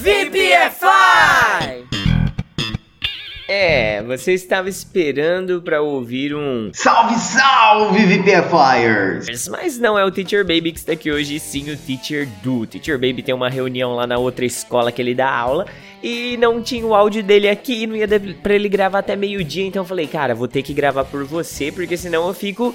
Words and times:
VPFI! 0.00 1.84
É, 3.46 4.02
você 4.02 4.32
estava 4.32 4.70
esperando 4.70 5.60
para 5.60 5.82
ouvir 5.82 6.34
um 6.34 6.70
Salve, 6.72 7.16
salve, 7.16 8.06
VPFires! 8.06 9.46
Mas 9.48 9.78
não 9.78 9.98
é 9.98 10.04
o 10.04 10.10
Teacher 10.10 10.42
Baby 10.42 10.72
que 10.72 10.78
está 10.78 10.92
aqui 10.92 11.12
hoje, 11.12 11.38
sim 11.38 11.70
o 11.70 11.76
Teacher 11.76 12.26
Do. 12.42 12.60
O 12.60 12.66
Teacher 12.66 12.94
Baby 12.98 13.22
tem 13.22 13.34
uma 13.34 13.50
reunião 13.50 13.94
lá 13.94 14.06
na 14.06 14.16
outra 14.16 14.46
escola 14.46 14.90
que 14.90 15.02
ele 15.02 15.14
dá 15.14 15.30
aula 15.30 15.66
e 16.02 16.38
não 16.38 16.62
tinha 16.62 16.86
o 16.86 16.94
áudio 16.94 17.22
dele 17.22 17.50
aqui, 17.50 17.86
não 17.86 17.94
ia 17.94 18.06
dar 18.06 18.20
pra 18.42 18.54
ele 18.54 18.70
gravar 18.70 19.00
até 19.00 19.14
meio-dia, 19.14 19.66
então 19.66 19.82
eu 19.82 19.86
falei, 19.86 20.06
cara, 20.06 20.34
vou 20.34 20.48
ter 20.48 20.62
que 20.62 20.72
gravar 20.72 21.04
por 21.04 21.24
você, 21.24 21.70
porque 21.70 21.98
senão 21.98 22.26
eu 22.26 22.32
fico 22.32 22.74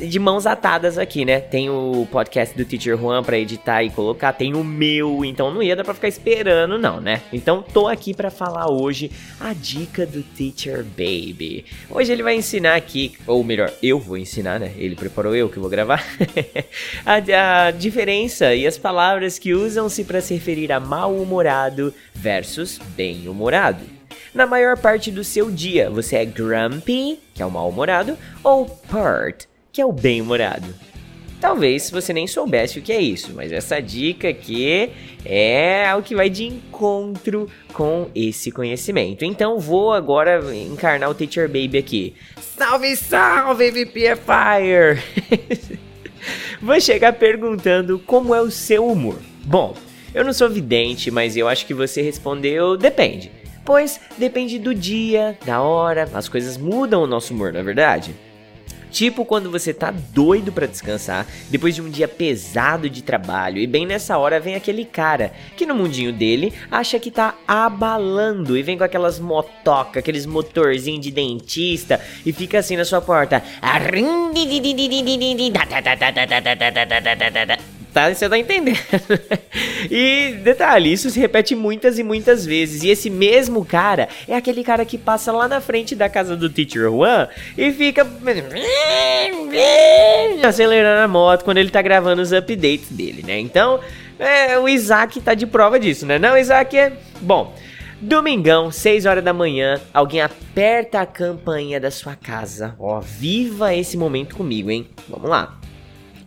de 0.00 0.18
mãos 0.18 0.44
atadas 0.44 0.98
aqui, 0.98 1.24
né? 1.24 1.40
Tem 1.40 1.70
o 1.70 2.06
podcast 2.10 2.56
do 2.56 2.64
Teacher 2.64 2.96
Juan 2.96 3.22
para 3.22 3.38
editar 3.38 3.84
e 3.84 3.90
colocar, 3.90 4.32
tem 4.32 4.54
o 4.54 4.64
meu, 4.64 5.24
então 5.24 5.52
não 5.52 5.62
ia 5.62 5.76
dar 5.76 5.84
para 5.84 5.94
ficar 5.94 6.08
esperando 6.08 6.76
não, 6.78 7.00
né? 7.00 7.22
Então 7.32 7.62
tô 7.62 7.86
aqui 7.86 8.12
para 8.12 8.28
falar 8.28 8.68
hoje 8.68 9.10
a 9.38 9.52
dica 9.52 10.04
do 10.04 10.22
Teacher 10.22 10.84
Baby. 10.84 11.64
Hoje 11.88 12.10
ele 12.10 12.24
vai 12.24 12.34
ensinar 12.34 12.74
aqui, 12.74 13.14
ou 13.24 13.44
melhor, 13.44 13.72
eu 13.80 14.00
vou 14.00 14.18
ensinar, 14.18 14.58
né? 14.58 14.72
Ele 14.76 14.96
preparou 14.96 15.34
eu 15.36 15.48
que 15.48 15.60
vou 15.60 15.70
gravar. 15.70 16.04
a, 17.06 17.66
a 17.66 17.70
diferença 17.70 18.54
e 18.54 18.66
as 18.66 18.76
palavras 18.76 19.38
que 19.38 19.54
usam-se 19.54 20.02
para 20.02 20.20
se 20.20 20.34
referir 20.34 20.72
a 20.72 20.80
mal-humorado 20.80 21.94
versus 22.12 22.80
bem-humorado. 22.96 23.84
Na 24.34 24.44
maior 24.44 24.76
parte 24.76 25.10
do 25.10 25.22
seu 25.22 25.50
dia, 25.50 25.88
você 25.88 26.16
é 26.16 26.24
grumpy, 26.24 27.18
que 27.32 27.42
é 27.42 27.46
o 27.46 27.50
mal-humorado, 27.50 28.18
ou 28.42 28.66
pert, 28.66 29.46
que 29.72 29.80
é 29.80 29.86
o 29.86 29.92
bem-humorado. 29.92 30.74
Talvez 31.40 31.88
você 31.90 32.12
nem 32.12 32.26
soubesse 32.26 32.80
o 32.80 32.82
que 32.82 32.92
é 32.92 33.00
isso, 33.00 33.32
mas 33.32 33.52
essa 33.52 33.80
dica 33.80 34.28
aqui 34.28 34.90
é 35.24 35.94
o 35.96 36.02
que 36.02 36.16
vai 36.16 36.28
de 36.28 36.44
encontro 36.44 37.48
com 37.72 38.10
esse 38.12 38.50
conhecimento. 38.50 39.24
Então 39.24 39.60
vou 39.60 39.92
agora 39.92 40.40
encarnar 40.52 41.08
o 41.08 41.14
Teacher 41.14 41.46
Baby 41.46 41.78
aqui. 41.78 42.14
Salve, 42.40 42.96
salve, 42.96 43.70
VPFire! 43.70 45.00
vou 46.60 46.80
chegar 46.80 47.12
perguntando 47.12 48.00
como 48.00 48.34
é 48.34 48.40
o 48.40 48.50
seu 48.50 48.84
humor. 48.84 49.20
Bom, 49.44 49.76
eu 50.12 50.24
não 50.24 50.32
sou 50.32 50.50
vidente, 50.50 51.08
mas 51.08 51.36
eu 51.36 51.46
acho 51.46 51.66
que 51.66 51.74
você 51.74 52.02
respondeu 52.02 52.76
depende. 52.76 53.30
Pois 53.64 54.00
depende 54.16 54.58
do 54.58 54.74
dia, 54.74 55.38
da 55.46 55.60
hora, 55.60 56.08
as 56.14 56.28
coisas 56.28 56.56
mudam 56.56 57.02
o 57.02 57.06
nosso 57.06 57.32
humor, 57.32 57.52
não 57.52 57.60
é 57.60 57.62
verdade? 57.62 58.12
Tipo 58.90 59.24
quando 59.24 59.50
você 59.50 59.72
tá 59.72 59.90
doido 59.90 60.52
para 60.52 60.66
descansar 60.66 61.26
depois 61.50 61.74
de 61.74 61.82
um 61.82 61.90
dia 61.90 62.08
pesado 62.08 62.88
de 62.88 63.02
trabalho 63.02 63.58
e 63.58 63.66
bem 63.66 63.86
nessa 63.86 64.18
hora 64.18 64.40
vem 64.40 64.54
aquele 64.54 64.84
cara 64.84 65.32
que 65.56 65.66
no 65.66 65.74
mundinho 65.74 66.12
dele 66.12 66.52
acha 66.70 66.98
que 66.98 67.10
tá 67.10 67.34
abalando 67.46 68.56
e 68.56 68.62
vem 68.62 68.78
com 68.78 68.84
aquelas 68.84 69.18
motoca, 69.18 70.00
aqueles 70.00 70.26
motorzinho 70.26 71.00
de 71.00 71.10
dentista 71.10 72.00
e 72.24 72.32
fica 72.32 72.58
assim 72.58 72.76
na 72.76 72.84
sua 72.84 73.00
porta 73.00 73.42
tá? 77.92 78.12
Você 78.12 78.28
tá 78.28 78.38
entendendo? 78.38 78.78
e 79.90 80.38
detalhe, 80.42 80.92
isso 80.92 81.10
se 81.10 81.18
repete 81.18 81.54
muitas 81.54 81.98
e 81.98 82.02
muitas 82.02 82.44
vezes. 82.44 82.82
E 82.82 82.88
esse 82.88 83.10
mesmo 83.10 83.64
cara 83.64 84.08
é 84.26 84.36
aquele 84.36 84.62
cara 84.62 84.84
que 84.84 84.98
passa 84.98 85.32
lá 85.32 85.48
na 85.48 85.60
frente 85.60 85.94
da 85.94 86.08
casa 86.08 86.36
do 86.36 86.48
Teacher 86.48 86.90
Juan 86.90 87.28
e 87.56 87.72
fica 87.72 88.06
acelerando 90.46 91.02
a 91.02 91.08
moto 91.08 91.44
quando 91.44 91.58
ele 91.58 91.70
tá 91.70 91.82
gravando 91.82 92.22
os 92.22 92.32
updates 92.32 92.90
dele, 92.90 93.22
né? 93.26 93.38
Então, 93.38 93.80
é, 94.18 94.58
o 94.58 94.68
Isaac 94.68 95.20
tá 95.20 95.34
de 95.34 95.46
prova 95.46 95.78
disso, 95.78 96.04
né? 96.06 96.18
Não, 96.18 96.36
Isaac 96.36 96.76
é. 96.76 96.92
Bom. 97.20 97.54
Domingão, 98.00 98.70
6 98.70 99.06
horas 99.06 99.24
da 99.24 99.32
manhã, 99.32 99.80
alguém 99.92 100.20
aperta 100.20 101.00
a 101.00 101.06
campainha 101.06 101.80
da 101.80 101.90
sua 101.90 102.14
casa. 102.14 102.76
Ó, 102.78 103.00
viva 103.00 103.74
esse 103.74 103.96
momento 103.96 104.36
comigo, 104.36 104.70
hein? 104.70 104.86
Vamos 105.08 105.28
lá. 105.28 105.58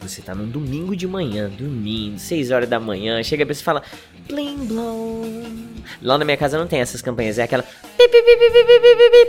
Você 0.02 0.22
tá 0.22 0.34
num 0.34 0.48
domingo 0.48 0.96
de 0.96 1.08
manhã, 1.08 1.50
dormindo, 1.50 2.18
6 2.18 2.52
horas 2.52 2.68
da 2.68 2.80
manhã, 2.80 3.22
chega 3.22 3.44
a 3.44 3.48
pessoa 3.48 3.62
e 3.62 3.66
fala 3.66 3.84
Blim 4.28 4.66
blom. 4.66 5.54
Lá 6.02 6.18
na 6.18 6.26
minha 6.26 6.38
casa 6.38 6.58
não 6.58 6.68
tem 6.68 6.80
essas 6.80 7.02
campanhas, 7.02 7.38
é 7.38 7.44
aquela 7.44 7.64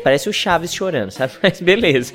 Parece 0.03 0.29
o 0.29 0.33
Chaves 0.33 0.73
chorando, 0.73 1.11
sabe? 1.11 1.35
Mas 1.43 1.61
beleza. 1.61 2.15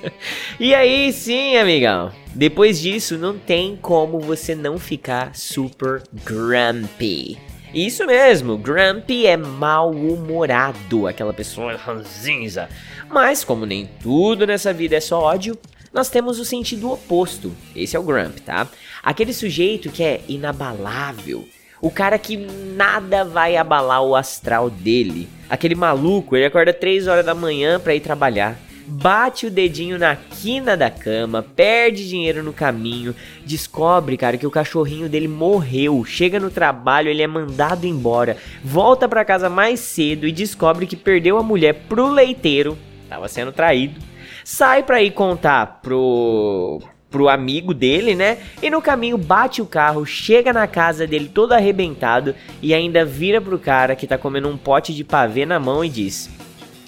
E 0.60 0.74
aí 0.74 1.14
sim, 1.14 1.56
amigão. 1.56 2.12
Depois 2.34 2.80
disso, 2.80 3.18
não 3.18 3.38
tem 3.38 3.76
como 3.76 4.20
você 4.20 4.56
não 4.56 4.78
ficar 4.78 5.36
super 5.36 6.02
grumpy. 6.26 7.38
Isso 7.74 8.06
mesmo, 8.06 8.58
grumpy 8.58 9.28
é 9.28 9.38
mal-humorado, 9.38 11.06
aquela 11.06 11.34
pessoa 11.34 11.76
ranzinza. 11.76 12.70
Mas 13.10 13.44
como 13.44 13.66
nem 13.66 13.88
tudo 14.02 14.48
nessa 14.48 14.74
vida 14.74 14.96
é 14.96 15.00
só 15.00 15.20
ódio, 15.22 15.58
nós 15.98 16.10
temos 16.10 16.40
o 16.40 16.46
sentido 16.46 16.92
oposto. 16.92 17.52
Esse 17.76 17.98
é 17.98 18.00
o 18.00 18.04
Grump, 18.04 18.38
tá? 18.46 18.68
Aquele 19.02 19.34
sujeito 19.34 19.90
que 19.90 20.04
é 20.04 20.22
inabalável. 20.28 21.48
O 21.82 21.90
cara 21.90 22.20
que 22.20 22.38
nada 22.38 23.26
vai 23.26 23.58
abalar 23.58 24.04
o 24.04 24.16
astral 24.16 24.70
dele. 24.70 25.28
Aquele 25.50 25.74
maluco, 25.74 26.36
ele 26.36 26.46
acorda 26.46 26.72
3 26.72 27.08
horas 27.08 27.26
da 27.26 27.34
manhã 27.34 27.80
para 27.80 27.96
ir 27.96 28.00
trabalhar. 28.00 28.60
Bate 28.86 29.48
o 29.48 29.52
dedinho 29.52 29.98
na 29.98 30.16
quina 30.16 30.78
da 30.78 30.90
cama, 30.90 31.44
perde 31.44 32.08
dinheiro 32.08 32.42
no 32.42 32.54
caminho, 32.54 33.14
descobre, 33.44 34.16
cara, 34.16 34.38
que 34.38 34.48
o 34.48 34.52
cachorrinho 34.52 35.10
dele 35.10 35.28
morreu. 35.28 36.06
Chega 36.06 36.40
no 36.40 36.50
trabalho, 36.50 37.10
ele 37.10 37.22
é 37.22 37.28
mandado 37.28 37.86
embora, 37.86 38.38
volta 38.64 39.08
para 39.10 39.26
casa 39.26 39.50
mais 39.50 39.82
cedo 39.82 40.26
e 40.26 40.32
descobre 40.32 40.88
que 40.88 40.96
perdeu 40.96 41.38
a 41.38 41.44
mulher 41.44 41.74
pro 41.90 42.08
leiteiro, 42.08 42.78
tava 43.10 43.28
sendo 43.28 43.52
traído 43.52 44.00
sai 44.48 44.82
pra 44.82 45.04
ir 45.04 45.12
contar 45.12 45.82
pro 45.84 46.82
pro 47.12 47.28
amigo 47.28 47.74
dele, 47.74 48.16
né? 48.16 48.38
E 48.62 48.70
no 48.70 48.82
caminho 48.82 49.18
bate 49.18 49.62
o 49.62 49.66
carro, 49.66 50.06
chega 50.06 50.54
na 50.54 50.66
casa 50.68 51.06
dele 51.06 51.30
todo 51.34 51.52
arrebentado 51.52 52.34
e 52.62 52.74
ainda 52.74 53.04
vira 53.04 53.42
pro 53.42 53.60
cara 53.60 53.94
que 53.94 54.08
tá 54.08 54.18
comendo 54.18 54.48
um 54.48 54.58
pote 54.58 54.96
de 54.96 55.04
pavê 55.04 55.46
na 55.46 55.60
mão 55.60 55.84
e 55.84 55.90
diz: 55.90 56.30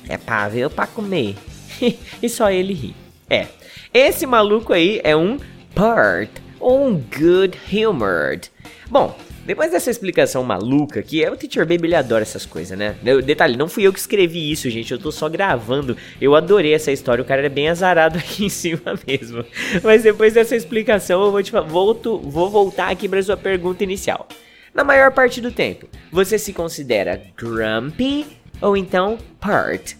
"É 0.07 0.17
pavê 0.17 0.63
ou 0.63 0.69
pra 0.69 0.87
comer?" 0.87 1.35
e 2.23 2.29
só 2.29 2.49
ele 2.49 2.73
ri. 2.73 2.95
É. 3.29 3.47
Esse 3.93 4.25
maluco 4.25 4.71
aí 4.71 5.01
é 5.03 5.13
um 5.13 5.37
part 5.75 6.31
um 6.61 6.93
good 6.93 7.57
humored. 7.69 8.49
Bom, 8.89 9.17
depois 9.49 9.71
dessa 9.71 9.89
explicação 9.89 10.43
maluca, 10.43 11.01
que 11.01 11.23
é 11.23 11.31
o 11.31 11.35
Teacher 11.35 11.65
Baby, 11.65 11.87
ele 11.87 11.95
adora 11.95 12.21
essas 12.21 12.45
coisas, 12.45 12.77
né? 12.77 12.95
detalhe, 13.25 13.57
não 13.57 13.67
fui 13.67 13.81
eu 13.81 13.91
que 13.91 13.97
escrevi 13.97 14.51
isso, 14.51 14.69
gente, 14.69 14.91
eu 14.91 14.99
tô 14.99 15.11
só 15.11 15.27
gravando. 15.27 15.97
Eu 16.21 16.35
adorei 16.35 16.71
essa 16.71 16.91
história, 16.91 17.23
o 17.23 17.25
cara 17.25 17.43
é 17.43 17.49
bem 17.49 17.67
azarado 17.67 18.19
aqui 18.19 18.45
em 18.45 18.49
cima 18.49 18.93
mesmo. 19.07 19.43
Mas 19.83 20.03
depois 20.03 20.35
dessa 20.35 20.55
explicação, 20.55 21.23
eu 21.23 21.31
vou, 21.31 21.41
te, 21.41 21.51
volto, 21.51 22.19
vou 22.19 22.47
voltar 22.47 22.89
aqui 22.89 23.09
pra 23.09 23.23
sua 23.23 23.35
pergunta 23.35 23.83
inicial. 23.83 24.27
Na 24.71 24.83
maior 24.83 25.11
parte 25.11 25.41
do 25.41 25.51
tempo, 25.51 25.87
você 26.11 26.37
se 26.37 26.53
considera 26.53 27.19
grumpy 27.35 28.27
ou 28.61 28.77
então 28.77 29.17
part? 29.39 29.97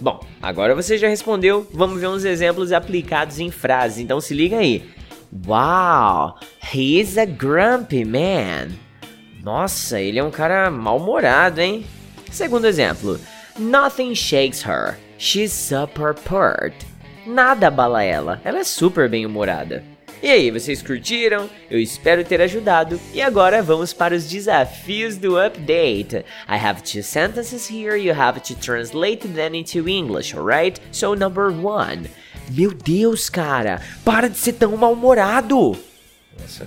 Bom, 0.00 0.18
agora 0.40 0.74
você 0.74 0.96
já 0.96 1.08
respondeu, 1.08 1.68
vamos 1.74 2.00
ver 2.00 2.08
uns 2.08 2.24
exemplos 2.24 2.72
aplicados 2.72 3.38
em 3.38 3.50
frases, 3.50 3.98
então 3.98 4.18
se 4.18 4.32
liga 4.32 4.56
aí. 4.56 4.82
Wow, 5.46 6.36
he's 6.72 7.16
a 7.16 7.26
grumpy 7.26 8.04
man. 8.04 8.78
Nossa, 9.42 10.00
ele 10.00 10.18
é 10.18 10.24
um 10.24 10.30
cara 10.30 10.70
mal-humorado, 10.70 11.60
hein? 11.60 11.86
Segundo 12.30 12.66
exemplo, 12.66 13.20
nothing 13.58 14.14
shakes 14.14 14.62
her. 14.62 14.98
She's 15.18 15.52
super 15.52 16.14
pert. 16.14 16.74
Nada 17.26 17.68
abala 17.68 18.02
ela, 18.02 18.40
ela 18.44 18.58
é 18.58 18.64
super 18.64 19.08
bem-humorada. 19.08 19.82
E 20.22 20.30
aí, 20.30 20.50
vocês 20.50 20.82
curtiram? 20.82 21.48
Eu 21.70 21.78
espero 21.78 22.24
ter 22.24 22.40
ajudado. 22.40 22.98
E 23.12 23.20
agora 23.20 23.62
vamos 23.62 23.92
para 23.92 24.14
os 24.14 24.28
desafios 24.28 25.16
do 25.16 25.38
update. 25.38 26.24
I 26.48 26.56
have 26.56 26.82
two 26.82 27.02
sentences 27.02 27.70
here, 27.70 27.96
you 27.96 28.14
have 28.14 28.40
to 28.40 28.54
translate 28.54 29.28
them 29.28 29.54
into 29.54 29.86
English, 29.88 30.34
alright? 30.34 30.80
So, 30.90 31.14
number 31.14 31.50
one. 31.50 32.08
Meu 32.50 32.72
Deus, 32.72 33.28
cara, 33.28 33.82
para 34.04 34.28
de 34.28 34.38
ser 34.38 34.54
tão 34.54 34.76
mal-humorado. 34.76 35.76
Nossa, 36.40 36.66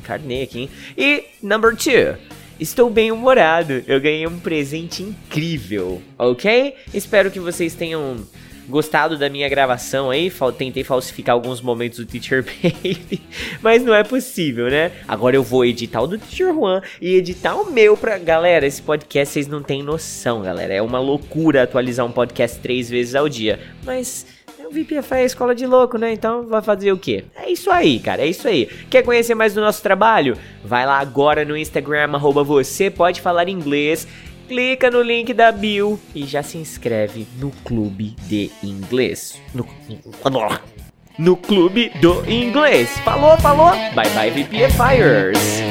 encarnei 0.00 0.42
aqui, 0.42 0.60
hein? 0.60 0.70
E 0.96 1.24
number 1.42 1.76
two. 1.76 2.16
Estou 2.60 2.88
bem 2.88 3.10
humorado. 3.10 3.82
Eu 3.88 4.00
ganhei 4.00 4.26
um 4.26 4.38
presente 4.38 5.02
incrível, 5.02 6.00
ok? 6.16 6.76
Espero 6.94 7.30
que 7.30 7.40
vocês 7.40 7.74
tenham 7.74 8.24
gostado 8.68 9.18
da 9.18 9.28
minha 9.28 9.48
gravação 9.48 10.10
aí. 10.10 10.32
Tentei 10.56 10.84
falsificar 10.84 11.34
alguns 11.34 11.60
momentos 11.60 11.98
do 11.98 12.06
Teacher 12.06 12.44
Baby, 12.62 13.20
mas 13.60 13.82
não 13.82 13.94
é 13.94 14.04
possível, 14.04 14.70
né? 14.70 14.92
Agora 15.08 15.34
eu 15.34 15.42
vou 15.42 15.64
editar 15.64 16.02
o 16.02 16.06
do 16.06 16.18
Teacher 16.18 16.54
Juan 16.54 16.82
e 17.00 17.16
editar 17.16 17.56
o 17.56 17.70
meu 17.70 17.96
pra. 17.96 18.18
Galera, 18.18 18.66
esse 18.66 18.80
podcast 18.80 19.32
vocês 19.32 19.48
não 19.48 19.62
têm 19.62 19.82
noção, 19.82 20.42
galera. 20.42 20.72
É 20.72 20.82
uma 20.82 21.00
loucura 21.00 21.64
atualizar 21.64 22.06
um 22.06 22.12
podcast 22.12 22.58
três 22.60 22.88
vezes 22.88 23.14
ao 23.14 23.28
dia. 23.28 23.58
Mas 23.84 24.26
VPFI 24.72 25.14
é 25.14 25.24
escola 25.24 25.54
de 25.54 25.66
louco, 25.66 25.96
né? 25.98 26.12
Então 26.12 26.46
vai 26.46 26.62
fazer 26.62 26.92
o 26.92 26.98
quê? 26.98 27.24
É 27.36 27.50
isso 27.50 27.70
aí, 27.70 28.00
cara, 28.00 28.22
é 28.22 28.26
isso 28.26 28.48
aí. 28.48 28.66
Quer 28.90 29.02
conhecer 29.02 29.34
mais 29.34 29.54
do 29.54 29.60
nosso 29.60 29.82
trabalho? 29.82 30.36
Vai 30.64 30.86
lá 30.86 30.98
agora 30.98 31.44
no 31.44 31.56
Instagram, 31.56 32.10
arroba 32.14 32.42
você 32.42 32.90
pode 32.90 33.20
falar 33.20 33.48
inglês. 33.48 34.06
Clica 34.48 34.90
no 34.90 35.00
link 35.00 35.32
da 35.32 35.52
bio 35.52 35.98
e 36.14 36.24
já 36.24 36.42
se 36.42 36.58
inscreve 36.58 37.26
no 37.38 37.50
clube 37.64 38.16
de 38.26 38.50
inglês. 38.62 39.40
No, 39.54 39.66
no 41.18 41.36
clube 41.36 41.90
do 42.00 42.28
inglês. 42.28 42.98
Falou, 43.04 43.36
falou. 43.38 43.70
Bye 43.94 44.10
bye 44.10 44.30
VPFires. 44.30 45.61